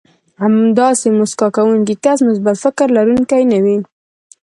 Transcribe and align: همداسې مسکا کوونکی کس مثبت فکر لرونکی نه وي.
همداسې 0.41 1.07
مسکا 1.19 1.47
کوونکی 1.57 1.95
کس 2.03 2.19
مثبت 2.29 2.55
فکر 2.63 2.87
لرونکی 2.95 3.43
نه 3.51 3.59
وي. 3.63 3.77